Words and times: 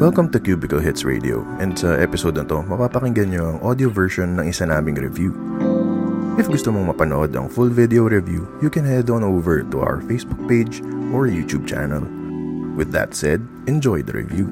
Welcome 0.00 0.32
to 0.32 0.40
Cubicle 0.40 0.80
Hits 0.80 1.04
Radio 1.04 1.44
and 1.60 1.76
sa 1.76 1.92
episode 2.00 2.32
na 2.32 2.48
to, 2.48 2.64
mapapakinggan 2.64 3.36
nyo 3.36 3.52
ang 3.52 3.58
audio 3.60 3.92
version 3.92 4.32
ng 4.32 4.48
isa 4.48 4.64
naming 4.64 4.96
review. 4.96 5.36
If 6.40 6.48
gusto 6.48 6.72
mong 6.72 6.96
mapanood 6.96 7.36
ang 7.36 7.52
full 7.52 7.68
video 7.68 8.08
review, 8.08 8.48
you 8.64 8.72
can 8.72 8.88
head 8.88 9.12
on 9.12 9.20
over 9.20 9.60
to 9.60 9.76
our 9.84 10.00
Facebook 10.08 10.40
page 10.48 10.80
or 11.12 11.28
YouTube 11.28 11.68
channel. 11.68 12.00
With 12.80 12.96
that 12.96 13.12
said, 13.12 13.44
enjoy 13.68 14.00
the 14.00 14.16
review. 14.16 14.48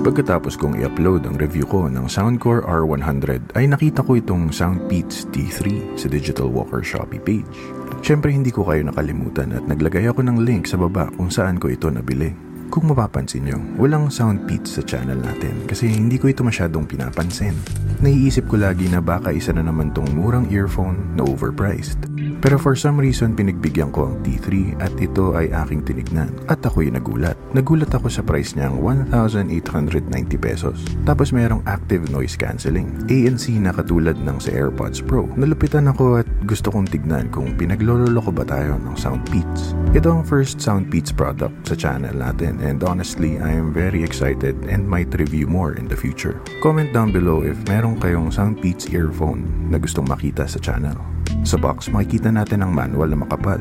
Pagkatapos 0.00 0.56
kong 0.56 0.80
i-upload 0.80 1.28
ang 1.28 1.36
review 1.36 1.68
ko 1.68 1.84
ng 1.84 2.08
Soundcore 2.08 2.64
R100 2.64 3.52
ay 3.52 3.68
nakita 3.68 4.00
ko 4.00 4.16
itong 4.16 4.48
Soundbeats 4.48 5.28
T3 5.28 5.92
sa 5.92 6.08
Digital 6.08 6.48
Walker 6.48 6.80
Shopee 6.80 7.20
page. 7.20 7.60
Siyempre 8.00 8.32
hindi 8.32 8.48
ko 8.48 8.64
kayo 8.64 8.80
nakalimutan 8.80 9.52
at 9.52 9.68
naglagay 9.68 10.08
ako 10.08 10.24
ng 10.24 10.40
link 10.40 10.64
sa 10.64 10.80
baba 10.80 11.12
kung 11.20 11.28
saan 11.28 11.60
ko 11.60 11.68
ito 11.68 11.92
nabili. 11.92 12.32
Kung 12.72 12.88
mapapansin 12.88 13.44
nyo, 13.44 13.60
walang 13.76 14.08
Soundbeats 14.08 14.80
sa 14.80 14.82
channel 14.88 15.20
natin 15.20 15.68
kasi 15.68 15.92
hindi 15.92 16.16
ko 16.16 16.32
ito 16.32 16.40
masyadong 16.40 16.88
pinapansin. 16.88 17.52
Naiisip 18.00 18.48
ko 18.48 18.56
lagi 18.56 18.88
na 18.88 19.04
baka 19.04 19.36
isa 19.36 19.52
na 19.52 19.60
naman 19.60 19.92
tong 19.92 20.08
murang 20.16 20.48
earphone 20.48 21.12
na 21.12 21.28
overpriced. 21.28 22.09
Pero 22.40 22.56
for 22.56 22.72
some 22.72 22.96
reason 22.96 23.36
pinigbigyan 23.36 23.92
ko 23.92 24.08
ang 24.08 24.24
T3 24.24 24.80
at 24.80 24.96
ito 24.96 25.36
ay 25.36 25.52
aking 25.52 25.84
tinignan 25.84 26.32
at 26.48 26.64
ako'y 26.64 26.88
nagulat. 26.88 27.36
Nagulat 27.52 27.92
ako 27.92 28.08
sa 28.08 28.24
price 28.24 28.56
niyang 28.56 28.80
1,890 29.12 30.40
pesos. 30.40 30.80
Tapos 31.04 31.36
mayroong 31.36 31.60
active 31.68 32.08
noise 32.08 32.40
cancelling. 32.40 32.96
ANC 33.12 33.52
na 33.60 33.76
katulad 33.76 34.16
ng 34.16 34.40
sa 34.40 34.56
AirPods 34.56 35.04
Pro. 35.04 35.28
Nalupitan 35.36 35.92
ako 35.92 36.24
at 36.24 36.28
gusto 36.48 36.72
kong 36.72 36.88
tignan 36.88 37.28
kung 37.28 37.52
pinaglololo 37.60 38.24
ko 38.24 38.32
ba 38.32 38.48
tayo 38.48 38.80
ng 38.80 38.96
Soundbeats. 38.96 39.76
Ito 39.92 40.08
ang 40.08 40.24
first 40.24 40.64
Soundbeats 40.64 41.12
product 41.12 41.68
sa 41.68 41.76
channel 41.76 42.16
natin 42.16 42.56
and 42.64 42.80
honestly 42.80 43.36
I 43.36 43.52
am 43.52 43.76
very 43.76 44.00
excited 44.00 44.56
and 44.64 44.88
might 44.88 45.12
review 45.20 45.44
more 45.44 45.76
in 45.76 45.92
the 45.92 45.98
future. 45.98 46.40
Comment 46.64 46.88
down 46.88 47.12
below 47.12 47.44
if 47.44 47.60
meron 47.68 48.00
kayong 48.00 48.32
Soundbeats 48.32 48.88
earphone 48.96 49.44
na 49.68 49.76
gustong 49.76 50.08
makita 50.08 50.48
sa 50.48 50.56
channel. 50.56 50.96
Sa 51.42 51.56
box, 51.58 51.90
makikita 51.90 52.30
natin 52.30 52.62
ang 52.62 52.70
manual 52.70 53.10
na 53.10 53.24
makapal, 53.24 53.60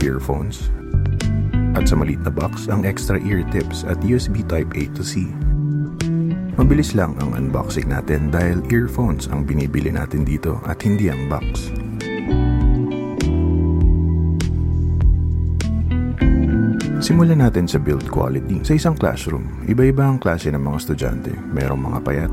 earphones, 0.00 0.72
at 1.74 1.90
sa 1.90 1.98
maliit 1.98 2.22
na 2.22 2.30
box, 2.30 2.70
ang 2.70 2.86
extra 2.86 3.18
ear 3.18 3.42
tips 3.50 3.82
at 3.84 3.98
USB 4.06 4.46
Type-A 4.46 4.86
to 4.94 5.02
C. 5.02 5.26
Mabilis 6.54 6.94
lang 6.94 7.18
ang 7.18 7.34
unboxing 7.34 7.90
natin 7.90 8.30
dahil 8.30 8.62
earphones 8.70 9.26
ang 9.26 9.42
binibili 9.42 9.90
natin 9.90 10.22
dito 10.22 10.62
at 10.70 10.78
hindi 10.86 11.10
ang 11.10 11.26
box. 11.26 11.74
Simulan 17.02 17.42
natin 17.42 17.68
sa 17.68 17.76
build 17.76 18.08
quality. 18.08 18.64
Sa 18.64 18.78
isang 18.78 18.96
classroom, 18.96 19.66
iba-iba 19.68 20.08
ang 20.08 20.16
klase 20.16 20.48
ng 20.48 20.62
mga 20.62 20.78
estudyante. 20.78 21.36
Merong 21.52 21.82
mga 21.90 21.98
payat, 22.00 22.32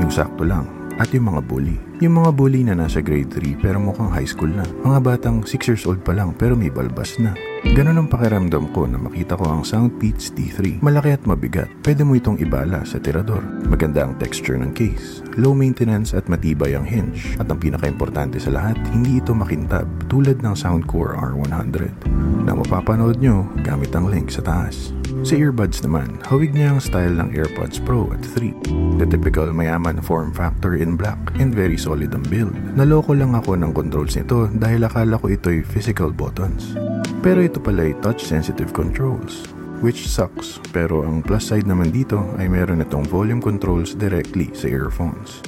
yung 0.00 0.08
sakto 0.08 0.48
lang, 0.48 0.77
at 0.98 1.14
yung 1.14 1.30
mga 1.30 1.40
bully. 1.46 1.78
Yung 2.02 2.18
mga 2.18 2.30
bully 2.34 2.62
na 2.66 2.74
nasa 2.74 2.98
grade 2.98 3.30
3 3.30 3.62
pero 3.62 3.78
mukhang 3.78 4.10
high 4.10 4.26
school 4.26 4.50
na. 4.50 4.66
Mga 4.82 4.98
batang 5.02 5.36
6 5.46 5.68
years 5.70 5.86
old 5.86 6.02
pa 6.02 6.14
lang 6.14 6.34
pero 6.34 6.58
may 6.58 6.70
balbas 6.70 7.16
na. 7.22 7.34
Ganon 7.74 7.98
ang 7.98 8.06
pakiramdam 8.10 8.70
ko 8.70 8.86
na 8.86 9.02
makita 9.02 9.34
ko 9.34 9.50
ang 9.50 9.62
Soundbeats 9.66 10.30
T3. 10.30 10.78
Malaki 10.78 11.18
at 11.18 11.26
mabigat. 11.26 11.66
Pwede 11.82 12.06
mo 12.06 12.14
itong 12.14 12.38
ibala 12.38 12.86
sa 12.86 13.02
tirador. 13.02 13.42
Maganda 13.66 14.06
ang 14.06 14.14
texture 14.22 14.54
ng 14.54 14.70
case. 14.78 15.26
Low 15.34 15.58
maintenance 15.58 16.14
at 16.14 16.30
matibay 16.30 16.78
ang 16.78 16.86
hinge. 16.86 17.34
At 17.42 17.50
ang 17.50 17.58
pinaka-importante 17.58 18.38
sa 18.38 18.54
lahat, 18.54 18.78
hindi 18.94 19.18
ito 19.18 19.34
makintab 19.34 19.90
tulad 20.06 20.38
ng 20.38 20.54
Soundcore 20.54 21.18
R100 21.18 22.06
na 22.46 22.54
mapapanood 22.54 23.18
nyo 23.18 23.42
gamit 23.66 23.90
ang 23.98 24.06
link 24.06 24.30
sa 24.30 24.40
taas. 24.40 24.94
Sa 25.26 25.34
earbuds 25.34 25.82
naman, 25.82 26.22
hawig 26.30 26.54
niya 26.54 26.78
ang 26.78 26.80
style 26.80 27.18
ng 27.18 27.34
AirPods 27.34 27.82
Pro 27.82 28.06
at 28.14 28.22
3. 28.22 28.77
The 28.98 29.06
typical 29.06 29.54
mayaman 29.54 30.02
form 30.02 30.34
factor 30.34 30.74
in 30.74 30.98
black 30.98 31.22
and 31.38 31.54
very 31.54 31.78
solid 31.78 32.10
ang 32.10 32.26
build. 32.26 32.50
Naloko 32.74 33.14
lang 33.14 33.30
ako 33.30 33.54
ng 33.54 33.70
controls 33.70 34.18
nito 34.18 34.50
dahil 34.50 34.82
akala 34.82 35.22
ko 35.22 35.30
ito'y 35.30 35.62
physical 35.62 36.10
buttons. 36.10 36.74
Pero 37.22 37.38
ito 37.38 37.62
pala 37.62 37.86
ay 37.86 37.94
touch-sensitive 38.02 38.74
controls 38.74 39.46
which 39.86 40.10
sucks. 40.10 40.58
Pero 40.74 41.06
ang 41.06 41.22
plus 41.22 41.46
side 41.46 41.70
naman 41.70 41.94
dito 41.94 42.18
ay 42.42 42.50
meron 42.50 42.82
itong 42.82 43.06
volume 43.06 43.38
controls 43.38 43.94
directly 43.94 44.50
sa 44.50 44.66
earphones. 44.66 45.38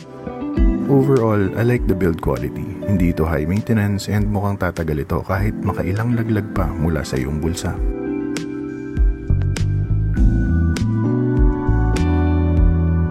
Overall, 0.90 1.50
I 1.54 1.62
like 1.62 1.86
the 1.86 1.94
build 1.94 2.18
quality. 2.18 2.66
Hindi 2.86 3.14
ito 3.14 3.22
high 3.22 3.46
maintenance 3.46 4.10
and 4.10 4.26
mukhang 4.26 4.58
tatagal 4.58 5.06
ito 5.06 5.22
kahit 5.22 5.54
makailang 5.62 6.18
laglag 6.18 6.50
pa 6.50 6.66
mula 6.66 7.06
sa 7.06 7.14
iyong 7.14 7.38
bulsa. 7.38 7.74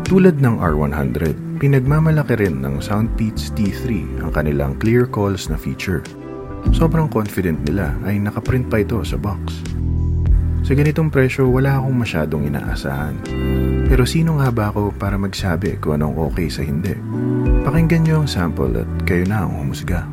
Tulad 0.10 0.42
ng 0.42 0.58
R100, 0.58 1.62
pinagmamalaki 1.62 2.42
rin 2.42 2.66
ng 2.66 2.82
Soundbeats 2.82 3.54
T3 3.54 4.18
ang 4.26 4.34
kanilang 4.34 4.74
clear 4.82 5.06
calls 5.06 5.54
na 5.54 5.54
feature. 5.54 6.02
Sobrang 6.74 7.06
confident 7.14 7.62
nila 7.62 7.94
ay 8.02 8.18
nakaprint 8.18 8.74
pa 8.74 8.82
ito 8.82 8.98
sa 9.06 9.22
box. 9.22 9.62
Sa 10.66 10.74
ganitong 10.74 11.14
presyo, 11.14 11.54
wala 11.54 11.78
akong 11.78 11.94
masyadong 11.94 12.50
inaasahan. 12.50 13.22
Pero 13.86 14.02
sino 14.10 14.42
nga 14.42 14.50
ba 14.50 14.74
ako 14.74 14.98
para 14.98 15.14
magsabi 15.14 15.78
kung 15.78 16.02
anong 16.02 16.18
okay 16.34 16.50
sa 16.50 16.66
hindi? 16.66 16.98
Pakinggan 17.62 18.02
niyo 18.02 18.26
ang 18.26 18.30
sample 18.34 18.82
at 18.82 18.90
kayo 19.06 19.30
na 19.30 19.46
ang 19.46 19.62
humusga. 19.62 20.10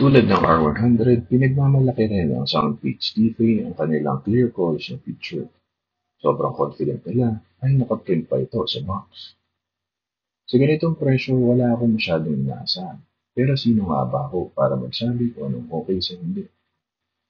Tulad 0.00 0.24
ng 0.24 0.40
R100, 0.40 1.28
pinagmamalaki 1.28 2.08
rin 2.08 2.32
ng 2.32 2.48
Soundbeats 2.48 3.12
T3 3.12 3.60
ang 3.60 3.76
kanilang 3.76 4.24
clear 4.24 4.48
calls 4.48 4.88
na 4.88 4.96
feature. 5.04 5.59
Sobrang 6.20 6.52
confident 6.52 7.00
nila 7.08 7.40
ay 7.64 7.80
nakaprint 7.80 8.28
pa 8.28 8.36
ito 8.36 8.60
sa 8.68 8.80
box. 8.84 9.34
Sa 10.44 10.60
ganitong 10.60 11.00
presyo, 11.00 11.36
wala 11.40 11.72
akong 11.72 11.96
masyadong 11.96 12.44
inaasahan. 12.44 13.00
Pero 13.32 13.56
sino 13.56 13.88
nga 13.88 14.04
ba 14.04 14.28
ako 14.28 14.52
para 14.52 14.76
magsabi 14.76 15.32
kung 15.32 15.48
anong 15.48 15.70
okay 15.72 16.02
sa 16.02 16.18
hindi? 16.18 16.44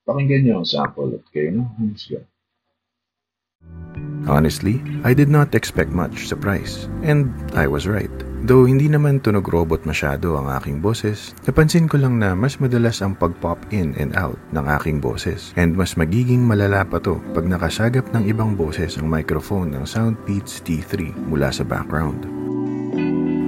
Pakinggan 0.02 0.42
niyo 0.42 0.54
ang 0.58 0.66
sample 0.66 1.14
at 1.14 1.24
kayo 1.30 1.54
na 1.54 1.68
humusga. 1.76 2.24
Honestly, 4.24 4.80
I 5.04 5.12
did 5.12 5.28
not 5.28 5.54
expect 5.54 5.92
much 5.92 6.26
sa 6.26 6.36
price. 6.40 6.88
And 7.04 7.30
I 7.52 7.68
was 7.68 7.84
right. 7.84 8.29
Though 8.40 8.64
hindi 8.64 8.88
naman 8.88 9.20
tunog 9.20 9.44
robot 9.44 9.84
masyado 9.84 10.40
ang 10.40 10.48
aking 10.48 10.80
boses, 10.80 11.36
napansin 11.44 11.84
ko 11.84 12.00
lang 12.00 12.16
na 12.16 12.32
mas 12.32 12.56
madalas 12.56 13.04
ang 13.04 13.12
pag-pop 13.12 13.60
in 13.68 13.92
and 14.00 14.16
out 14.16 14.40
ng 14.56 14.64
aking 14.80 14.96
boses. 14.96 15.52
And 15.60 15.76
mas 15.76 16.00
magiging 16.00 16.48
malala 16.48 16.88
pa 16.88 16.96
to 17.04 17.20
pag 17.36 17.44
nakasagap 17.44 18.08
ng 18.16 18.24
ibang 18.32 18.56
boses 18.56 18.96
ang 18.96 19.12
microphone 19.12 19.76
ng 19.76 19.84
Soundbeats 19.84 20.64
T3 20.64 21.12
mula 21.28 21.52
sa 21.52 21.68
background. 21.68 22.24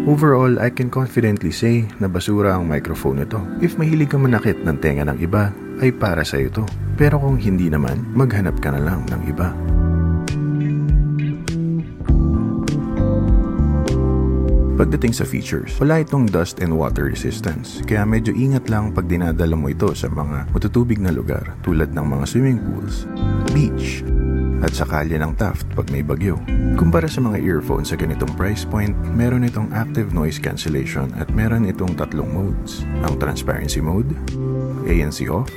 Overall, 0.03 0.59
I 0.59 0.69
can 0.69 0.91
confidently 0.91 1.55
say 1.55 1.89
na 1.97 2.11
basura 2.11 2.59
ang 2.59 2.69
microphone 2.69 3.23
nito. 3.23 3.39
If 3.65 3.79
mahilig 3.79 4.13
ka 4.13 4.19
manakit 4.19 4.61
ng 4.61 4.77
tenga 4.83 5.07
ng 5.09 5.23
iba, 5.23 5.55
ay 5.81 5.95
para 5.95 6.27
sa 6.27 6.43
ito. 6.43 6.69
Pero 6.99 7.23
kung 7.23 7.39
hindi 7.41 7.71
naman, 7.71 8.03
maghanap 8.13 8.59
ka 8.61 8.75
na 8.75 8.83
lang 8.83 9.07
ng 9.09 9.23
iba. 9.31 9.72
Pagdating 14.73 15.13
sa 15.13 15.29
features, 15.29 15.77
wala 15.77 16.01
itong 16.01 16.33
dust 16.33 16.65
and 16.65 16.73
water 16.73 17.05
resistance, 17.05 17.85
kaya 17.85 18.09
medyo 18.09 18.33
ingat 18.33 18.73
lang 18.73 18.89
pag 18.97 19.05
dinadala 19.05 19.53
mo 19.53 19.69
ito 19.69 19.93
sa 19.93 20.09
mga 20.09 20.49
matutubig 20.49 20.97
na 20.97 21.13
lugar 21.13 21.53
tulad 21.61 21.93
ng 21.93 22.01
mga 22.01 22.25
swimming 22.25 22.57
pools, 22.57 23.05
beach, 23.53 24.01
at 24.65 24.73
sa 24.73 24.89
kalye 24.89 25.21
ng 25.21 25.37
Taft 25.37 25.69
pag 25.77 25.93
may 25.93 26.01
bagyo. 26.01 26.41
Kumpara 26.81 27.05
sa 27.05 27.21
mga 27.21 27.45
earphones 27.45 27.93
sa 27.93 28.01
ganitong 28.01 28.33
price 28.33 28.65
point, 28.65 28.97
meron 29.13 29.45
itong 29.45 29.69
active 29.77 30.17
noise 30.17 30.41
cancellation 30.41 31.13
at 31.21 31.29
meron 31.37 31.69
itong 31.69 31.93
tatlong 31.93 32.33
modes, 32.33 32.89
ang 33.05 33.21
transparency 33.21 33.85
mode, 33.85 34.09
ANC 34.89 35.29
off, 35.29 35.53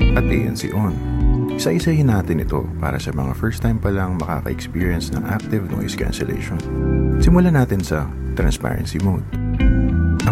at 0.00 0.24
ANC 0.24 0.72
on. 0.72 1.23
Isa-isahin 1.54 2.10
natin 2.10 2.42
ito 2.42 2.66
para 2.82 2.98
sa 2.98 3.14
mga 3.14 3.30
first 3.38 3.62
time 3.62 3.78
pa 3.78 3.86
lang 3.86 4.18
makaka-experience 4.18 5.14
ng 5.14 5.22
active 5.22 5.70
noise 5.70 5.94
cancellation. 5.94 6.58
Simulan 7.22 7.54
natin 7.54 7.78
sa 7.78 8.10
transparency 8.34 8.98
mode. 8.98 9.43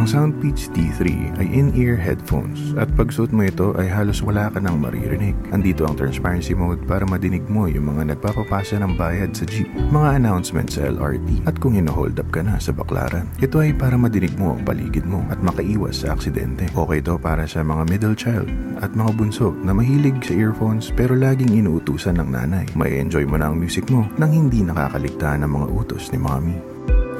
Ang 0.02 0.10
Soundbeats 0.10 0.66
T3 0.74 1.30
ay 1.38 1.46
in-ear 1.46 1.94
headphones 1.94 2.74
at 2.74 2.90
pag 2.98 3.14
suot 3.14 3.30
mo 3.30 3.46
ito 3.46 3.70
ay 3.78 3.86
halos 3.86 4.18
wala 4.18 4.50
ka 4.50 4.58
nang 4.58 4.82
maririnig. 4.82 5.38
Andito 5.54 5.86
ang 5.86 5.94
transparency 5.94 6.58
mode 6.58 6.82
para 6.90 7.06
madinig 7.06 7.46
mo 7.46 7.70
yung 7.70 7.86
mga 7.86 8.10
nagpapapasa 8.10 8.82
ng 8.82 8.98
bayad 8.98 9.30
sa 9.30 9.46
jeep, 9.46 9.70
mga 9.94 10.18
announcement 10.18 10.74
sa 10.74 10.90
LRT 10.90 11.46
at 11.46 11.54
kung 11.62 11.78
hino-hold 11.78 12.18
up 12.18 12.26
ka 12.34 12.42
na 12.42 12.58
sa 12.58 12.74
baklaran. 12.74 13.30
Ito 13.38 13.62
ay 13.62 13.78
para 13.78 13.94
madinig 13.94 14.34
mo 14.34 14.58
ang 14.58 14.66
paligid 14.66 15.06
mo 15.06 15.22
at 15.30 15.38
makaiwas 15.38 16.02
sa 16.02 16.18
aksidente. 16.18 16.66
Okay 16.74 16.98
to 16.98 17.14
para 17.14 17.46
sa 17.46 17.62
mga 17.62 17.86
middle 17.86 18.18
child 18.18 18.50
at 18.82 18.90
mga 18.98 19.14
bunso 19.14 19.54
na 19.62 19.70
mahilig 19.70 20.18
sa 20.26 20.34
earphones 20.34 20.90
pero 20.90 21.14
laging 21.14 21.62
inuutusan 21.62 22.18
ng 22.18 22.26
nanay. 22.26 22.66
May 22.74 22.98
enjoy 22.98 23.22
mo 23.22 23.38
na 23.38 23.54
ang 23.54 23.56
music 23.62 23.86
mo 23.86 24.10
nang 24.18 24.34
hindi 24.34 24.66
nakakaligtaan 24.66 25.46
ng 25.46 25.52
mga 25.62 25.66
utos 25.70 26.10
ni 26.10 26.18
mommy. 26.18 26.58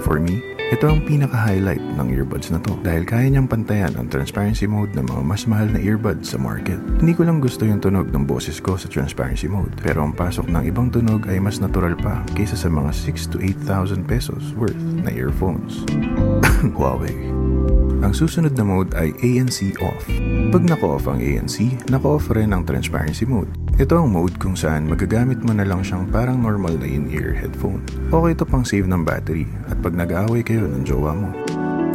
For 0.03 0.19
me, 0.19 0.43
Ito 0.73 0.89
ang 0.89 1.05
pinaka-highlight 1.05 2.01
ng 2.01 2.09
earbuds 2.17 2.49
na 2.49 2.57
to 2.57 2.73
dahil 2.81 3.05
kaya 3.05 3.29
niyang 3.29 3.45
pantayan 3.45 3.93
ang 3.93 4.09
transparency 4.09 4.65
mode 4.65 4.97
ng 4.97 5.05
mga 5.05 5.21
mas 5.21 5.45
mahal 5.45 5.69
na 5.69 5.77
earbuds 5.77 6.33
sa 6.33 6.41
market. 6.41 6.81
Hindi 6.97 7.13
ko 7.13 7.29
lang 7.29 7.45
gusto 7.45 7.69
yung 7.69 7.85
tunog 7.85 8.09
ng 8.09 8.25
boses 8.25 8.57
ko 8.57 8.81
sa 8.81 8.89
transparency 8.89 9.53
mode 9.53 9.77
pero 9.85 10.01
ang 10.01 10.17
pasok 10.17 10.49
ng 10.49 10.65
ibang 10.65 10.89
tunog 10.89 11.29
ay 11.29 11.37
mas 11.45 11.61
natural 11.61 11.93
pa 12.01 12.25
kaysa 12.33 12.57
sa 12.57 12.73
mga 12.73 12.89
6 12.89 13.37
to 13.37 13.37
8,000 13.69 14.09
pesos 14.09 14.57
worth 14.57 14.81
na 15.05 15.13
earphones. 15.13 15.85
Huawei. 16.81 17.21
Ang 18.01 18.17
susunod 18.17 18.57
na 18.57 18.65
mode 18.65 18.97
ay 18.97 19.13
ANC 19.21 19.77
off. 19.85 20.09
Pag 20.57 20.65
naka-off 20.65 21.05
ang 21.05 21.21
ANC, 21.21 21.69
naka-off 21.93 22.33
rin 22.33 22.49
ang 22.57 22.65
transparency 22.65 23.29
mode. 23.29 23.53
Ito 23.81 24.05
ang 24.05 24.13
mode 24.13 24.37
kung 24.37 24.53
saan 24.53 24.85
magagamit 24.85 25.41
mo 25.41 25.57
na 25.57 25.65
lang 25.65 25.81
siyang 25.81 26.05
parang 26.13 26.45
normal 26.45 26.77
na 26.77 26.85
in-ear 26.85 27.33
headphone. 27.33 27.81
Okay 28.13 28.37
ito 28.37 28.45
pang 28.45 28.69
save 28.69 28.85
ng 28.85 29.01
battery 29.01 29.49
at 29.73 29.81
pag 29.81 29.97
nag-aaway 29.97 30.45
kayo 30.45 30.69
ng 30.69 30.85
jowa 30.85 31.17
mo. 31.17 31.33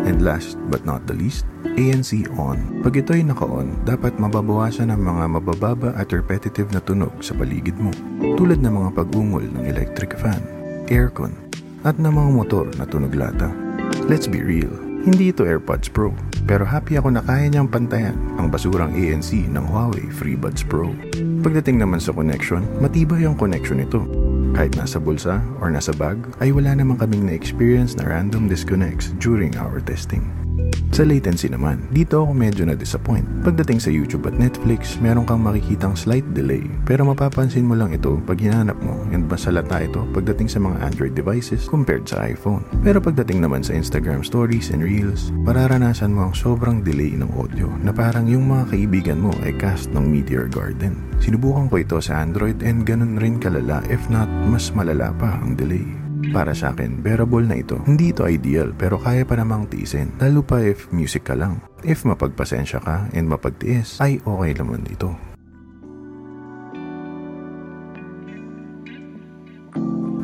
And 0.10 0.26
last 0.26 0.58
but 0.74 0.82
not 0.90 1.06
the 1.06 1.14
least, 1.14 1.46
ANC 1.78 2.26
on. 2.34 2.82
Pag 2.82 2.98
ito 2.98 3.14
ay 3.14 3.22
naka-on, 3.22 3.70
dapat 3.86 4.18
mababawasan 4.18 4.90
ang 4.90 5.06
mga 5.06 5.38
mabababa 5.38 5.94
at 5.94 6.10
repetitive 6.10 6.74
na 6.74 6.82
tunog 6.82 7.14
sa 7.22 7.38
paligid 7.38 7.78
mo. 7.78 7.94
Tulad 8.34 8.58
ng 8.58 8.74
mga 8.74 8.90
pag-ungol 8.98 9.46
ng 9.46 9.70
electric 9.70 10.18
fan, 10.18 10.42
aircon, 10.90 11.38
at 11.86 12.02
ng 12.02 12.10
mga 12.10 12.30
motor 12.34 12.66
na 12.82 12.90
tunog 12.90 13.14
lata. 13.14 13.54
Let's 14.10 14.26
be 14.26 14.42
real, 14.42 14.74
hindi 15.06 15.30
ito 15.30 15.46
AirPods 15.46 15.94
Pro. 15.94 16.10
Pero 16.48 16.64
happy 16.64 16.96
ako 16.98 17.12
na 17.14 17.22
kaya 17.22 17.52
niyang 17.52 17.68
pantayan 17.68 18.16
ang 18.40 18.48
basurang 18.48 18.96
ANC 18.96 19.36
ng 19.36 19.66
Huawei 19.68 20.08
FreeBuds 20.10 20.64
Pro. 20.64 20.96
Pagdating 21.48 21.80
naman 21.80 22.04
sa 22.04 22.12
connection, 22.12 22.60
matibay 22.84 23.24
ang 23.24 23.40
connection 23.40 23.80
nito. 23.80 24.04
Kahit 24.52 24.76
nasa 24.76 25.00
bulsa 25.00 25.40
or 25.64 25.72
nasa 25.72 25.96
bag, 25.96 26.20
ay 26.44 26.52
wala 26.52 26.76
naman 26.76 27.00
kaming 27.00 27.24
na-experience 27.24 27.96
na 27.96 28.04
random 28.04 28.52
disconnects 28.52 29.16
during 29.24 29.56
our 29.56 29.80
testing. 29.80 30.28
Sa 30.98 31.06
latency 31.06 31.46
naman, 31.46 31.86
dito 31.94 32.26
ako 32.26 32.34
medyo 32.34 32.66
na-disappoint. 32.66 33.22
Pagdating 33.46 33.78
sa 33.78 33.94
YouTube 33.94 34.26
at 34.26 34.34
Netflix, 34.34 34.98
meron 34.98 35.30
kang 35.30 35.46
makikitang 35.46 35.94
slight 35.94 36.26
delay. 36.34 36.66
Pero 36.90 37.06
mapapansin 37.06 37.70
mo 37.70 37.78
lang 37.78 37.94
ito 37.94 38.18
pag 38.26 38.42
hinanap 38.42 38.74
mo 38.82 39.06
and 39.14 39.30
masalata 39.30 39.78
ito 39.78 40.02
pagdating 40.10 40.50
sa 40.50 40.58
mga 40.58 40.82
Android 40.82 41.14
devices 41.14 41.70
compared 41.70 42.10
sa 42.10 42.26
iPhone. 42.26 42.66
Pero 42.82 42.98
pagdating 42.98 43.46
naman 43.46 43.62
sa 43.62 43.78
Instagram 43.78 44.26
Stories 44.26 44.74
and 44.74 44.82
Reels, 44.82 45.30
mararanasan 45.46 46.18
mo 46.18 46.26
ang 46.26 46.34
sobrang 46.34 46.82
delay 46.82 47.14
ng 47.14 47.30
audio 47.38 47.70
na 47.86 47.94
parang 47.94 48.26
yung 48.26 48.50
mga 48.50 48.74
kaibigan 48.74 49.22
mo 49.22 49.30
ay 49.46 49.54
cast 49.54 49.94
ng 49.94 50.02
Meteor 50.02 50.50
Garden. 50.50 50.98
Sinubukan 51.22 51.70
ko 51.70 51.78
ito 51.78 52.02
sa 52.02 52.26
Android 52.26 52.66
and 52.66 52.90
ganun 52.90 53.22
rin 53.22 53.38
kalala 53.38 53.86
if 53.86 54.02
not 54.10 54.26
mas 54.50 54.74
malala 54.74 55.14
pa 55.14 55.46
ang 55.46 55.54
delay. 55.54 56.07
Para 56.34 56.54
sa 56.58 56.74
akin, 56.74 57.02
bearable 57.02 57.46
na 57.46 57.58
ito. 57.60 57.80
Hindi 57.86 58.12
ito 58.12 58.26
ideal 58.26 58.74
pero 58.74 58.98
kaya 58.98 59.24
pa 59.24 59.38
namang 59.38 59.70
tiisin. 59.70 60.18
Lalo 60.18 60.42
pa 60.42 60.62
if 60.62 60.90
music 60.90 61.30
ka 61.30 61.36
lang. 61.38 61.62
If 61.86 62.04
mapagpasensya 62.04 62.80
ka 62.82 63.10
and 63.14 63.30
mapagtiis, 63.30 64.02
ay 64.02 64.20
okay 64.26 64.52
naman 64.58 64.86
ito. 64.90 65.14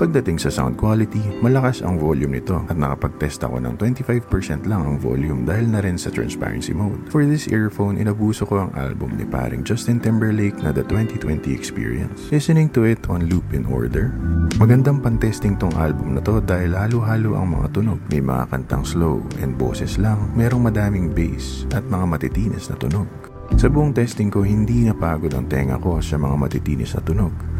Pagdating 0.04 0.36
sa 0.36 0.52
sound 0.52 0.76
quality, 0.76 1.24
malakas 1.40 1.80
ang 1.80 1.96
volume 1.96 2.36
nito 2.36 2.60
at 2.68 2.76
nakapag-test 2.76 3.48
ako 3.48 3.56
ng 3.64 3.80
25% 3.80 4.68
lang 4.68 4.84
ang 4.84 5.00
volume 5.00 5.48
dahil 5.48 5.72
na 5.72 5.80
rin 5.80 5.96
sa 5.96 6.12
transparency 6.12 6.76
mode. 6.76 7.08
For 7.08 7.24
this 7.24 7.48
earphone, 7.48 7.96
inabuso 7.96 8.44
ko 8.44 8.68
ang 8.68 8.76
album 8.76 9.16
ni 9.16 9.24
paring 9.24 9.64
Justin 9.64 10.04
Timberlake 10.04 10.60
na 10.60 10.76
The 10.76 10.84
2020 10.92 11.56
Experience. 11.56 12.28
Listening 12.36 12.68
to 12.76 12.84
it 12.84 13.00
on 13.08 13.32
loop 13.32 13.48
in 13.56 13.64
order, 13.72 14.12
magandang 14.60 15.00
pan-testing 15.00 15.56
tong 15.56 15.72
album 15.80 16.20
na 16.20 16.22
to 16.28 16.44
dahil 16.44 16.76
halo-halo 16.76 17.40
ang 17.40 17.56
mga 17.56 17.72
tunog. 17.72 18.04
May 18.12 18.20
mga 18.20 18.52
kantang 18.52 18.84
slow 18.84 19.24
and 19.40 19.56
boses 19.56 19.96
lang, 19.96 20.20
merong 20.36 20.68
madaming 20.68 21.16
bass 21.16 21.64
at 21.72 21.88
mga 21.88 22.04
matitinis 22.12 22.68
na 22.68 22.76
tunog. 22.76 23.08
Sa 23.56 23.72
buong 23.72 23.96
testing 23.96 24.28
ko, 24.28 24.44
hindi 24.44 24.84
napagod 24.84 25.32
ang 25.32 25.48
tenga 25.48 25.80
ko 25.80 26.04
sa 26.04 26.20
mga 26.20 26.36
matitinis 26.36 26.92
na 26.92 27.02
tunog. 27.08 27.53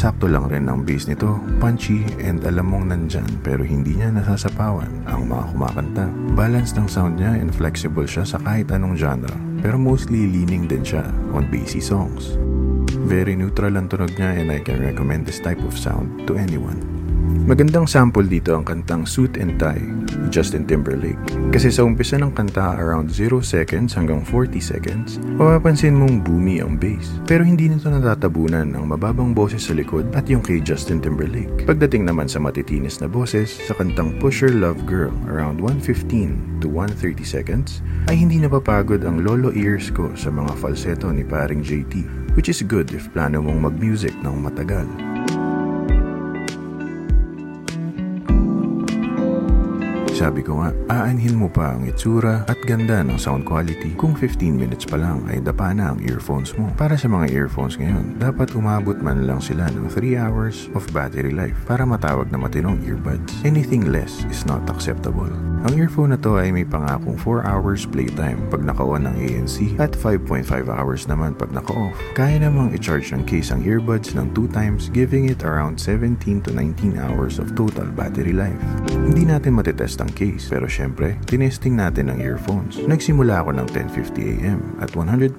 Sakto 0.00 0.32
lang 0.32 0.48
rin 0.48 0.64
ang 0.64 0.80
bass 0.80 1.04
nito, 1.04 1.36
punchy 1.60 2.08
and 2.24 2.40
alam 2.48 2.72
mong 2.72 2.88
nandyan 2.88 3.28
pero 3.44 3.60
hindi 3.60 4.00
niya 4.00 4.08
nasasapawan 4.08 4.88
ang 5.04 5.28
mga 5.28 5.52
kumakanta. 5.52 6.08
Balanced 6.32 6.80
ang 6.80 6.88
sound 6.88 7.20
niya 7.20 7.36
and 7.36 7.52
flexible 7.52 8.08
siya 8.08 8.24
sa 8.24 8.40
kahit 8.40 8.72
anong 8.72 8.96
genre 8.96 9.36
pero 9.60 9.76
mostly 9.76 10.24
leaning 10.24 10.64
din 10.64 10.80
siya 10.80 11.04
on 11.36 11.44
bassy 11.52 11.84
songs. 11.84 12.40
Very 13.04 13.36
neutral 13.36 13.76
ang 13.76 13.92
tunog 13.92 14.16
niya 14.16 14.40
and 14.40 14.48
I 14.48 14.64
can 14.64 14.80
recommend 14.80 15.28
this 15.28 15.36
type 15.36 15.60
of 15.60 15.76
sound 15.76 16.24
to 16.24 16.32
anyone. 16.32 16.89
Magandang 17.50 17.90
sample 17.90 18.30
dito 18.30 18.54
ang 18.54 18.62
kantang 18.62 19.02
Suit 19.02 19.34
and 19.34 19.58
Tie 19.58 19.82
ni 20.22 20.30
Justin 20.30 20.62
Timberlake. 20.62 21.18
Kasi 21.50 21.74
sa 21.74 21.82
umpisa 21.82 22.14
ng 22.14 22.30
kanta 22.30 22.78
around 22.78 23.10
0 23.10 23.42
seconds 23.42 23.90
hanggang 23.98 24.22
40 24.22 24.62
seconds, 24.62 25.18
mapapansin 25.34 25.98
mong 25.98 26.22
boomy 26.22 26.62
ang 26.62 26.78
bass. 26.78 27.10
Pero 27.26 27.42
hindi 27.42 27.66
nito 27.66 27.90
natatabunan 27.90 28.78
ang 28.78 28.86
mababang 28.86 29.34
boses 29.34 29.66
sa 29.66 29.74
likod 29.74 30.14
at 30.14 30.30
yung 30.30 30.46
kay 30.46 30.62
Justin 30.62 31.02
Timberlake. 31.02 31.66
Pagdating 31.66 32.06
naman 32.06 32.30
sa 32.30 32.38
matitinis 32.38 33.02
na 33.02 33.10
boses, 33.10 33.50
sa 33.66 33.74
kantang 33.74 34.14
Pusher 34.22 34.54
Love 34.54 34.86
Girl 34.86 35.10
around 35.26 35.58
115 35.58 36.62
to 36.62 36.70
130 36.70 37.26
seconds, 37.26 37.82
ay 38.06 38.14
hindi 38.14 38.38
napapagod 38.38 39.02
ang 39.02 39.26
lolo 39.26 39.50
ears 39.58 39.90
ko 39.90 40.06
sa 40.14 40.30
mga 40.30 40.54
falsetto 40.54 41.10
ni 41.10 41.26
paring 41.26 41.66
JT, 41.66 42.06
which 42.38 42.46
is 42.46 42.62
good 42.62 42.94
if 42.94 43.10
plano 43.10 43.42
mong 43.42 43.58
mag-music 43.58 44.14
ng 44.22 44.38
matagal. 44.38 44.86
Sabi 50.20 50.44
ko 50.44 50.60
nga, 50.60 50.68
aanhin 50.92 51.32
mo 51.32 51.48
pa 51.48 51.72
ang 51.72 51.88
itsura 51.88 52.44
at 52.44 52.60
ganda 52.68 53.00
ng 53.00 53.16
sound 53.16 53.48
quality 53.48 53.96
kung 53.96 54.12
15 54.12 54.52
minutes 54.52 54.84
pa 54.84 55.00
lang 55.00 55.24
ay 55.32 55.40
dapa 55.40 55.72
na 55.72 55.96
ang 55.96 55.98
earphones 56.04 56.52
mo. 56.60 56.68
Para 56.76 56.92
sa 57.00 57.08
mga 57.08 57.32
earphones 57.32 57.80
ngayon, 57.80 58.20
dapat 58.20 58.52
umabot 58.52 59.00
man 59.00 59.24
lang 59.24 59.40
sila 59.40 59.72
ng 59.72 59.88
3 59.88 60.20
hours 60.20 60.68
of 60.76 60.84
battery 60.92 61.32
life 61.32 61.56
para 61.64 61.88
matawag 61.88 62.28
na 62.28 62.36
matinong 62.36 62.84
earbuds. 62.84 63.32
Anything 63.48 63.88
less 63.88 64.28
is 64.28 64.44
not 64.44 64.60
acceptable. 64.68 65.32
Ang 65.60 65.76
earphone 65.76 66.16
na 66.16 66.20
to 66.24 66.40
ay 66.40 66.48
may 66.48 66.64
pangakong 66.64 67.20
4 67.20 67.44
hours 67.44 67.84
playtime 67.84 68.40
pag 68.48 68.64
naka-on 68.64 69.04
ng 69.04 69.16
ANC 69.20 69.76
at 69.76 69.92
5.5 69.92 70.48
hours 70.72 71.04
naman 71.04 71.36
pag 71.36 71.52
naka-off. 71.52 71.92
Kaya 72.16 72.40
namang 72.40 72.72
i-charge 72.72 73.12
ng 73.12 73.28
case 73.28 73.52
ang 73.52 73.60
earbuds 73.60 74.16
ng 74.16 74.32
2 74.32 74.56
times 74.56 74.88
giving 74.88 75.28
it 75.28 75.44
around 75.44 75.76
17 75.76 76.16
to 76.40 76.50
19 76.56 76.96
hours 76.96 77.36
of 77.36 77.52
total 77.52 77.84
battery 77.92 78.32
life. 78.32 78.56
Hindi 78.88 79.28
natin 79.28 79.52
matetest 79.52 80.00
ang 80.00 80.08
case 80.16 80.48
pero 80.48 80.64
syempre, 80.64 81.20
tinesting 81.28 81.76
natin 81.76 82.08
ang 82.08 82.24
earphones. 82.24 82.80
Nagsimula 82.80 83.44
ako 83.44 83.60
ng 83.60 83.68
10.50 83.76 84.48
am 84.48 84.64
at 84.80 84.96
100% 84.96 85.36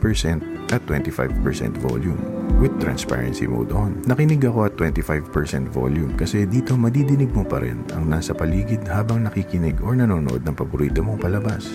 at 0.69 0.85
25% 0.85 1.81
volume 1.81 2.21
with 2.61 2.77
transparency 2.77 3.49
mode 3.49 3.73
on. 3.73 3.97
Nakinig 4.05 4.45
ako 4.45 4.69
at 4.69 4.77
25% 4.77 5.73
volume 5.73 6.13
kasi 6.13 6.45
dito 6.45 6.77
madidinig 6.77 7.33
mo 7.33 7.41
pa 7.41 7.57
rin 7.57 7.81
ang 7.97 8.05
nasa 8.05 8.37
paligid 8.37 8.85
habang 8.85 9.25
nakikinig 9.25 9.81
or 9.81 9.97
nanonood 9.97 10.10
ng 10.19 10.55
paborito 10.57 10.99
mong 10.99 11.23
palabas. 11.23 11.71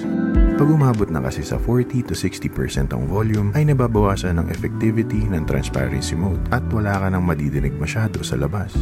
Pag 0.57 0.73
umabot 0.73 1.05
na 1.13 1.21
kasi 1.21 1.45
sa 1.45 1.61
40 1.61 2.09
to 2.09 2.15
60% 2.17 2.97
ang 2.97 3.05
volume 3.09 3.53
ay 3.53 3.69
nababawasan 3.69 4.41
ng 4.41 4.49
effectivity 4.49 5.29
ng 5.29 5.45
transparency 5.45 6.17
mode 6.17 6.41
at 6.49 6.65
wala 6.73 6.97
ka 6.97 7.13
nang 7.13 7.29
madidinig 7.29 7.77
masyado 7.77 8.25
sa 8.25 8.41
labas. 8.41 8.73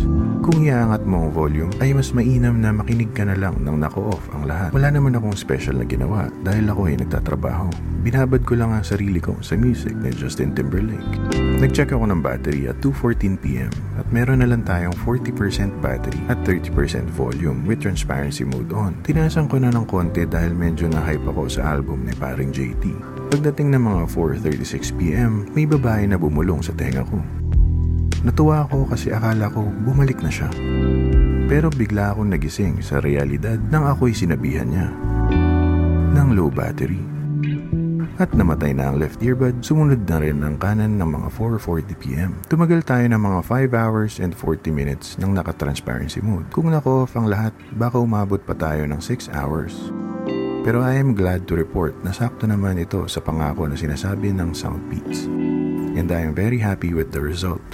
Kung 0.47 0.63
iaangat 0.63 1.03
mo 1.03 1.27
ang 1.27 1.33
volume 1.35 1.75
ay 1.83 1.91
mas 1.91 2.15
mainam 2.15 2.63
na 2.63 2.71
makinig 2.71 3.11
ka 3.11 3.27
na 3.27 3.35
lang 3.35 3.59
nang 3.59 3.83
nako-off 3.83 4.23
ang 4.31 4.47
lahat. 4.47 4.71
Wala 4.71 4.95
naman 4.95 5.19
akong 5.19 5.35
special 5.35 5.83
na 5.83 5.87
ginawa 5.87 6.31
dahil 6.47 6.71
ako 6.71 6.81
ay 6.87 6.95
nagtatrabaho. 7.03 7.67
Binabad 8.07 8.47
ko 8.47 8.55
lang 8.55 8.71
ang 8.71 8.87
sarili 8.87 9.19
ko 9.19 9.35
sa 9.43 9.59
music 9.59 9.99
ni 9.99 10.15
Justin 10.15 10.55
Timberlake. 10.55 11.19
Nag-check 11.59 11.91
ako 11.91 12.07
ng 12.07 12.23
battery 12.23 12.71
at 12.71 12.79
2.14pm 12.85 13.73
at 13.99 14.07
meron 14.15 14.45
na 14.45 14.49
lang 14.53 14.63
tayong 14.63 14.95
40% 15.03 15.83
battery 15.83 16.23
at 16.31 16.39
30% 16.47 16.71
volume 17.11 17.67
with 17.67 17.83
transparency 17.83 18.47
mode 18.47 18.71
on. 18.71 18.95
Tinasan 19.45 19.61
ko 19.61 19.69
na 19.69 19.77
ng 19.77 19.85
konti 19.85 20.25
dahil 20.25 20.57
medyo 20.57 20.89
na-hype 20.89 21.29
ako 21.29 21.53
sa 21.53 21.77
album 21.77 22.09
ni 22.09 22.17
paring 22.17 22.49
JT. 22.49 22.81
Pagdating 23.29 23.77
ng 23.77 23.83
mga 23.85 24.03
4.36pm, 24.09 25.53
may 25.53 25.69
babae 25.69 26.09
na 26.09 26.17
bumulong 26.17 26.65
sa 26.65 26.73
tenga 26.73 27.05
ko. 27.05 27.21
Natuwa 28.25 28.65
ako 28.65 28.89
kasi 28.89 29.13
akala 29.13 29.53
ko 29.53 29.69
bumalik 29.85 30.25
na 30.25 30.33
siya. 30.33 30.49
Pero 31.45 31.69
bigla 31.69 32.17
akong 32.17 32.33
nagising 32.33 32.81
sa 32.81 33.05
realidad 33.05 33.61
nang 33.69 33.85
ako'y 33.85 34.17
sinabihan 34.17 34.65
niya 34.65 34.89
ng 36.17 36.29
low 36.33 36.49
battery. 36.49 37.14
At 38.15 38.31
namatay 38.31 38.79
na 38.79 38.95
ang 38.95 39.03
left 39.03 39.19
earbud, 39.19 39.59
sumunod 39.67 40.07
na 40.07 40.23
rin 40.23 40.39
ang 40.47 40.55
kanan 40.55 41.03
ng 41.03 41.09
mga 41.19 41.29
4.40pm. 41.35 42.47
Tumagal 42.47 42.87
tayo 42.87 43.03
ng 43.11 43.19
mga 43.19 43.41
5 43.43 43.75
hours 43.75 44.13
and 44.23 44.31
40 44.39 44.71
minutes 44.71 45.19
ng 45.19 45.35
naka-transparency 45.35 46.23
mode. 46.23 46.47
Kung 46.55 46.71
naka-off 46.71 47.19
ang 47.19 47.27
lahat, 47.27 47.51
baka 47.75 47.99
umabot 47.99 48.39
pa 48.39 48.55
tayo 48.55 48.87
ng 48.87 49.03
6 49.03 49.35
hours. 49.35 49.75
Pero 50.63 50.79
I 50.87 50.95
am 51.03 51.19
glad 51.19 51.51
to 51.51 51.59
report 51.59 51.99
na 52.07 52.15
sakto 52.15 52.47
naman 52.47 52.79
ito 52.79 53.03
sa 53.11 53.19
pangako 53.19 53.67
na 53.67 53.75
sinasabi 53.75 54.31
ng 54.31 54.55
Soundbeats. 54.55 55.27
And 55.99 56.07
I 56.15 56.23
am 56.23 56.39
very 56.39 56.63
happy 56.63 56.95
with 56.95 57.11
the 57.11 57.19
result. 57.19 57.67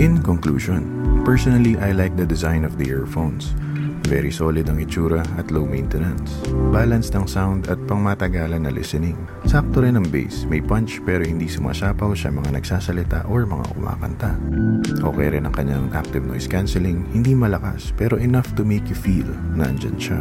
In 0.00 0.22
conclusion, 0.22 1.00
Personally, 1.20 1.76
I 1.78 1.92
like 1.92 2.16
the 2.16 2.24
design 2.24 2.64
of 2.64 2.78
the 2.80 2.88
earphones. 2.88 3.52
Very 4.08 4.32
solid 4.32 4.70
ang 4.70 4.80
itsura 4.80 5.20
at 5.36 5.52
low 5.52 5.68
maintenance. 5.68 6.40
Balanced 6.72 7.12
ang 7.18 7.28
sound 7.28 7.68
at 7.68 7.76
pangmatagalan 7.84 8.64
na 8.64 8.72
listening. 8.72 9.18
Sakto 9.44 9.84
rin 9.84 10.00
ang 10.00 10.08
bass, 10.08 10.48
may 10.48 10.64
punch 10.64 11.02
pero 11.04 11.26
hindi 11.26 11.50
sumasapaw 11.50 12.16
sa 12.16 12.32
mga 12.32 12.56
nagsasalita 12.56 13.28
or 13.28 13.44
mga 13.44 13.66
kumakanta. 13.76 14.32
Okay 15.04 15.36
rin 15.36 15.44
ang 15.44 15.54
kanyang 15.54 15.92
active 15.92 16.24
noise 16.24 16.48
cancelling, 16.48 17.04
hindi 17.12 17.36
malakas 17.36 17.92
pero 17.94 18.16
enough 18.16 18.50
to 18.56 18.64
make 18.64 18.88
you 18.88 18.96
feel 18.96 19.28
na 19.52 19.68
andyan 19.68 19.98
siya. 20.00 20.20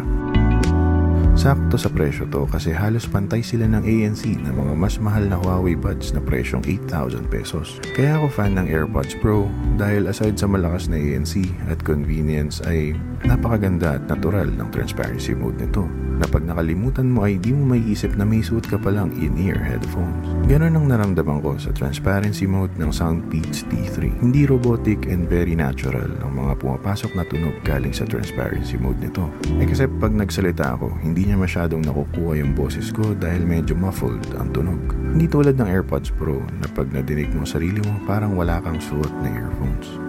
Sakto 1.39 1.79
sa 1.79 1.87
presyo 1.87 2.27
to 2.27 2.43
kasi 2.51 2.75
halos 2.75 3.07
pantay 3.07 3.39
sila 3.39 3.63
ng 3.63 3.87
ANC 3.87 4.27
na 4.43 4.51
mga 4.51 4.75
mas 4.75 4.99
mahal 4.99 5.23
na 5.23 5.39
Huawei 5.39 5.71
Buds 5.71 6.11
na 6.11 6.19
presyong 6.19 6.67
8,000 6.67 7.31
pesos. 7.31 7.79
Kaya 7.95 8.19
ako 8.19 8.27
fan 8.27 8.59
ng 8.59 8.67
AirPods 8.67 9.15
Pro 9.23 9.47
dahil 9.79 10.11
aside 10.11 10.35
sa 10.35 10.51
malakas 10.51 10.91
na 10.91 10.99
ANC 10.99 11.39
at 11.71 11.79
convenience 11.87 12.59
ay 12.67 12.91
napakaganda 13.23 13.95
at 13.95 14.03
natural 14.11 14.51
ng 14.51 14.67
transparency 14.67 15.31
mode 15.31 15.55
nito 15.63 15.87
na 16.19 16.27
pag 16.27 16.43
nakalimutan 16.43 17.07
mo 17.07 17.23
ay 17.23 17.39
di 17.39 17.55
mo 17.55 17.63
may 17.63 17.79
isip 17.87 18.13
na 18.19 18.27
may 18.27 18.43
suot 18.43 18.67
ka 18.67 18.75
palang 18.75 19.09
in-ear 19.15 19.55
headphones. 19.55 20.27
Ganon 20.51 20.75
ang 20.75 20.91
naramdaman 20.91 21.39
ko 21.39 21.55
sa 21.55 21.71
transparency 21.71 22.43
mode 22.43 22.75
ng 22.75 22.91
Soundpeaks 22.91 23.63
T3. 23.71 24.19
Hindi 24.19 24.43
robotic 24.43 25.07
and 25.07 25.31
very 25.31 25.55
natural 25.55 26.11
ang 26.19 26.35
mga 26.35 26.59
pumapasok 26.59 27.15
na 27.15 27.23
tunog 27.23 27.55
galing 27.63 27.95
sa 27.95 28.03
transparency 28.03 28.75
mode 28.75 28.99
nito. 28.99 29.31
Kasi 29.63 29.87
pag 30.03 30.11
nagsalita 30.11 30.75
ako, 30.75 30.91
hindi 30.99 31.31
niya 31.31 31.39
masyadong 31.39 31.87
nakukuha 31.87 32.43
yung 32.43 32.51
boses 32.51 32.91
ko 32.91 33.15
dahil 33.15 33.47
medyo 33.47 33.79
muffled 33.79 34.27
ang 34.35 34.51
tunog. 34.51 34.91
Hindi 35.15 35.31
tulad 35.31 35.55
ng 35.55 35.71
AirPods 35.71 36.11
Pro 36.19 36.43
na 36.59 36.67
pag 36.75 36.91
nadinig 36.91 37.31
mo 37.31 37.47
sarili 37.47 37.79
mo 37.79 37.95
parang 38.03 38.35
wala 38.35 38.59
kang 38.59 38.81
suot 38.83 39.13
na 39.23 39.31
earphones. 39.31 40.08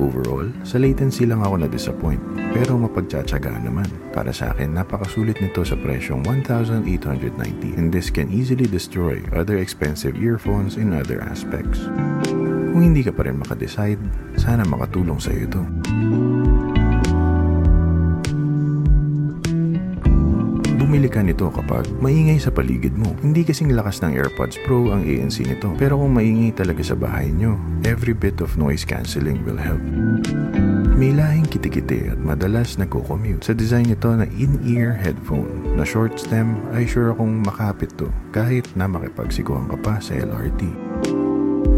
Overall, 0.00 0.48
sa 0.64 0.80
latency 0.80 1.28
lang 1.28 1.44
ako 1.44 1.60
na-disappoint 1.60 2.22
pero 2.56 2.80
mapagtsatsagaan 2.80 3.68
naman. 3.68 3.86
Para 4.10 4.32
sa 4.32 4.50
akin, 4.56 4.74
napakasulit 4.74 5.38
nito 5.38 5.60
sa 5.62 5.76
presyong 5.76 6.24
1,890 6.24 7.76
and 7.76 7.92
this 7.92 8.08
can 8.08 8.32
easily 8.32 8.64
destroy 8.64 9.20
other 9.36 9.60
expensive 9.60 10.16
earphones 10.16 10.80
in 10.80 10.96
other 10.96 11.20
aspects. 11.28 11.84
Kung 12.70 12.80
hindi 12.80 13.04
ka 13.04 13.12
pa 13.12 13.28
rin 13.28 13.36
makadecide, 13.36 14.00
sana 14.40 14.64
makatulong 14.64 15.20
sa 15.20 15.30
iyo 15.36 15.46
ito. 15.46 15.62
Bumili 20.90 21.06
ka 21.06 21.22
nito 21.22 21.46
kapag 21.54 21.86
maingay 22.02 22.42
sa 22.42 22.50
paligid 22.50 22.98
mo. 22.98 23.14
Hindi 23.22 23.46
kasing 23.46 23.78
lakas 23.78 24.02
ng 24.02 24.10
AirPods 24.10 24.58
Pro 24.66 24.90
ang 24.90 25.06
ANC 25.06 25.38
nito. 25.46 25.70
Pero 25.78 25.94
kung 25.94 26.18
maingay 26.18 26.50
talaga 26.50 26.82
sa 26.82 26.98
bahay 26.98 27.30
nyo, 27.30 27.54
every 27.86 28.10
bit 28.10 28.42
of 28.42 28.58
noise 28.58 28.82
cancelling 28.82 29.38
will 29.46 29.54
help. 29.54 29.78
May 30.98 31.14
lahing 31.14 31.46
kitikiti 31.46 32.10
at 32.10 32.18
madalas 32.18 32.74
nagko-commute. 32.74 33.46
Sa 33.46 33.54
design 33.54 33.86
nito 33.86 34.10
na 34.10 34.26
in-ear 34.34 34.98
headphone 34.98 35.78
na 35.78 35.86
short 35.86 36.18
stem 36.18 36.58
ay 36.74 36.90
sure 36.90 37.14
akong 37.14 37.38
makapit 37.38 37.94
to 37.94 38.10
kahit 38.34 38.66
na 38.74 38.90
makipagsikuhan 38.90 39.70
ka 39.70 39.78
pa 39.78 40.02
sa 40.02 40.18
LRT. 40.18 40.74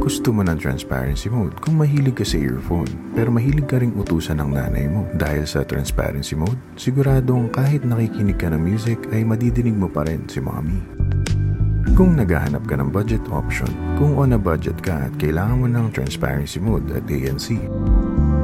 Gusto 0.02 0.34
mo 0.34 0.42
ng 0.42 0.58
transparency 0.58 1.30
mode 1.30 1.54
kung 1.62 1.78
mahilig 1.78 2.18
ka 2.18 2.26
sa 2.26 2.34
earphone 2.34 2.90
pero 3.14 3.30
mahilig 3.30 3.70
ka 3.70 3.78
ring 3.78 3.94
utusan 3.94 4.42
ng 4.42 4.50
nanay 4.50 4.90
mo. 4.90 5.06
Dahil 5.14 5.46
sa 5.46 5.62
transparency 5.62 6.34
mode, 6.34 6.58
siguradong 6.74 7.54
kahit 7.54 7.86
nakikinig 7.86 8.34
ka 8.34 8.50
ng 8.50 8.58
music 8.58 8.98
ay 9.14 9.22
madidinig 9.22 9.78
mo 9.78 9.86
pa 9.86 10.02
rin 10.02 10.26
si 10.26 10.42
mommy. 10.42 10.82
Kung 11.94 12.18
naghahanap 12.18 12.66
ka 12.66 12.74
ng 12.82 12.90
budget 12.90 13.22
option, 13.30 13.70
kung 13.94 14.18
on 14.18 14.34
a 14.34 14.40
budget 14.42 14.74
ka 14.82 15.06
at 15.06 15.14
kailangan 15.22 15.62
mo 15.62 15.70
ng 15.70 15.94
transparency 15.94 16.58
mode 16.58 16.90
at 16.90 17.06
ANC, 17.06 17.54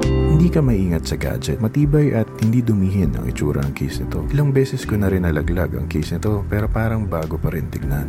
hindi 0.06 0.54
ka 0.54 0.62
maingat 0.62 1.10
sa 1.10 1.18
gadget, 1.18 1.58
matibay 1.58 2.14
at 2.14 2.30
hindi 2.38 2.62
dumihin 2.62 3.18
ang 3.18 3.26
itsura 3.26 3.66
ng 3.66 3.74
case 3.74 4.06
nito. 4.06 4.22
Ilang 4.30 4.54
beses 4.54 4.86
ko 4.86 4.94
na 4.94 5.10
rin 5.10 5.26
nalaglag 5.26 5.74
ang 5.74 5.90
case 5.90 6.14
nito 6.14 6.46
pero 6.46 6.70
parang 6.70 7.10
bago 7.10 7.34
pa 7.34 7.50
rin 7.50 7.66
tignan. 7.66 8.06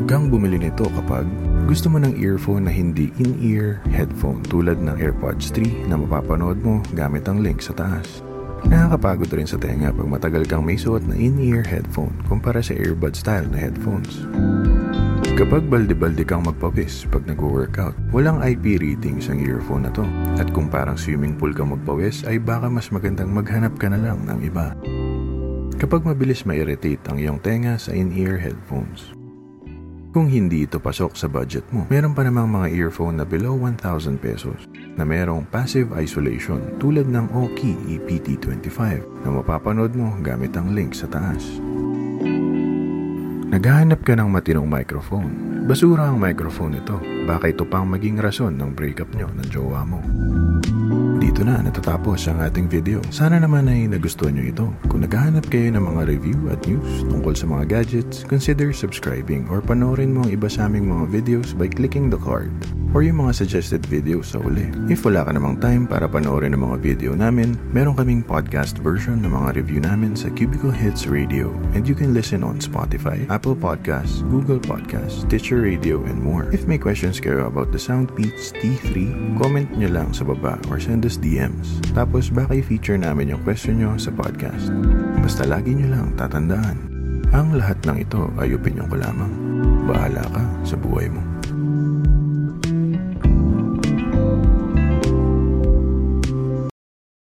Huwag 0.00 0.16
kang 0.16 0.32
bumili 0.32 0.56
nito 0.56 0.88
kapag 0.96 1.28
gusto 1.68 1.92
mo 1.92 2.00
ng 2.00 2.16
earphone 2.16 2.64
na 2.64 2.72
hindi 2.72 3.12
in-ear 3.20 3.84
headphone 3.92 4.40
tulad 4.48 4.80
ng 4.80 4.96
AirPods 4.96 5.52
3 5.52 5.92
na 5.92 6.00
mapapanood 6.00 6.56
mo 6.64 6.80
gamit 6.96 7.28
ang 7.28 7.44
link 7.44 7.60
sa 7.60 7.76
taas. 7.76 8.24
Nakakapagod 8.64 9.28
rin 9.28 9.44
sa 9.44 9.60
tenga 9.60 9.92
pag 9.92 10.08
matagal 10.08 10.48
kang 10.48 10.64
may 10.64 10.80
suot 10.80 11.04
na 11.04 11.12
in-ear 11.12 11.60
headphone 11.60 12.16
kumpara 12.32 12.64
sa 12.64 12.72
earbud 12.72 13.12
style 13.12 13.44
na 13.52 13.60
headphones. 13.60 14.24
Kapag 15.36 15.68
balde-balde 15.68 16.24
kang 16.24 16.48
magpawis 16.48 17.04
pag 17.12 17.28
nag-workout, 17.28 17.92
walang 18.08 18.40
IP 18.40 18.80
ratings 18.80 19.28
ang 19.28 19.44
earphone 19.44 19.84
na 19.84 19.92
to. 19.92 20.08
At 20.40 20.48
kung 20.56 20.72
parang 20.72 20.96
swimming 20.96 21.36
pool 21.36 21.52
kang 21.52 21.76
magpawis 21.76 22.24
ay 22.24 22.40
baka 22.40 22.72
mas 22.72 22.88
magandang 22.88 23.28
maghanap 23.36 23.76
ka 23.76 23.92
na 23.92 24.00
lang 24.00 24.24
ng 24.24 24.48
iba. 24.48 24.72
Kapag 25.76 26.08
mabilis 26.08 26.48
ma-irritate 26.48 27.04
ang 27.04 27.20
iyong 27.20 27.36
tenga 27.44 27.76
sa 27.76 27.92
in-ear 27.92 28.40
headphones, 28.40 29.19
kung 30.10 30.26
hindi 30.26 30.66
ito 30.66 30.82
pasok 30.82 31.14
sa 31.14 31.30
budget 31.30 31.62
mo, 31.70 31.86
meron 31.86 32.18
pa 32.18 32.26
namang 32.26 32.50
mga 32.50 32.74
earphone 32.74 33.22
na 33.22 33.26
below 33.26 33.54
1,000 33.54 34.18
pesos 34.18 34.66
na 34.98 35.06
merong 35.06 35.46
passive 35.46 35.94
isolation 35.94 36.58
tulad 36.82 37.06
ng 37.06 37.30
Oki 37.30 37.78
EPT25 37.94 39.06
na 39.22 39.30
mapapanood 39.30 39.94
mo 39.94 40.18
gamit 40.18 40.50
ang 40.58 40.74
link 40.74 40.98
sa 40.98 41.06
taas. 41.06 41.62
Naghahanap 43.50 44.02
ka 44.02 44.18
ng 44.18 44.30
matinong 44.30 44.66
microphone. 44.66 45.62
Basura 45.70 46.10
ang 46.10 46.18
microphone 46.18 46.82
ito. 46.82 46.98
Baka 47.26 47.54
ito 47.54 47.62
pang 47.66 47.86
maging 47.86 48.18
rason 48.18 48.54
ng 48.54 48.74
breakup 48.74 49.10
nyo 49.14 49.30
ng 49.30 49.46
jowa 49.46 49.82
mo. 49.86 50.02
Dito 51.40 51.56
na 51.56 51.64
natatapos 51.64 52.28
ang 52.28 52.44
ating 52.44 52.68
video. 52.68 53.00
Sana 53.08 53.40
naman 53.40 53.64
ay 53.64 53.88
nagustuhan 53.88 54.36
nyo 54.36 54.44
ito. 54.44 54.66
Kung 54.92 55.00
naghahanap 55.00 55.48
kayo 55.48 55.72
ng 55.72 55.80
mga 55.80 56.12
review 56.12 56.36
at 56.52 56.60
news 56.68 57.00
tungkol 57.08 57.32
sa 57.32 57.48
mga 57.48 57.64
gadgets, 57.80 58.28
consider 58.28 58.76
subscribing 58.76 59.48
or 59.48 59.64
panoorin 59.64 60.12
mo 60.12 60.20
ang 60.20 60.36
iba 60.36 60.52
sa 60.52 60.68
aming 60.68 60.92
mga 60.92 61.08
videos 61.08 61.56
by 61.56 61.64
clicking 61.64 62.12
the 62.12 62.20
card 62.20 62.52
or 62.92 63.06
yung 63.06 63.22
mga 63.22 63.32
suggested 63.44 63.82
videos 63.86 64.34
sa 64.34 64.42
uli. 64.42 64.66
If 64.90 65.06
wala 65.06 65.22
ka 65.22 65.32
namang 65.34 65.62
time 65.62 65.86
para 65.86 66.10
panoorin 66.10 66.54
ang 66.54 66.66
mga 66.66 66.78
video 66.82 67.12
namin, 67.14 67.54
meron 67.70 67.94
kaming 67.94 68.26
podcast 68.26 68.82
version 68.82 69.22
ng 69.22 69.30
mga 69.30 69.62
review 69.62 69.80
namin 69.82 70.18
sa 70.18 70.26
Cubicle 70.34 70.74
Hits 70.74 71.06
Radio 71.06 71.54
and 71.78 71.86
you 71.86 71.94
can 71.94 72.10
listen 72.10 72.42
on 72.42 72.58
Spotify, 72.58 73.22
Apple 73.30 73.54
Podcasts, 73.54 74.26
Google 74.26 74.58
Podcasts, 74.58 75.22
Stitcher 75.26 75.62
Radio, 75.62 76.02
and 76.10 76.18
more. 76.18 76.50
If 76.50 76.66
may 76.66 76.78
questions 76.78 77.22
kayo 77.22 77.46
about 77.46 77.70
the 77.70 77.78
Soundbeats 77.78 78.50
T3, 78.58 79.38
comment 79.38 79.70
nyo 79.78 79.90
lang 79.90 80.10
sa 80.10 80.26
baba 80.26 80.58
or 80.66 80.82
send 80.82 81.06
us 81.06 81.14
DMs. 81.14 81.78
Tapos 81.94 82.26
baka 82.28 82.58
i-feature 82.58 82.98
namin 82.98 83.30
yung 83.30 83.42
question 83.46 83.78
nyo 83.78 83.94
sa 83.94 84.10
podcast. 84.10 84.74
Basta 85.22 85.46
lagi 85.46 85.78
nyo 85.78 85.94
lang 85.94 86.06
tatandaan, 86.18 86.78
ang 87.30 87.54
lahat 87.54 87.78
ng 87.86 88.02
ito 88.02 88.26
ay 88.42 88.58
opinion 88.58 88.90
ko 88.90 88.98
lamang. 88.98 89.30
Bahala 89.86 90.26
ka 90.34 90.42
sa 90.66 90.74
buhay 90.74 91.06
mo. 91.06 91.29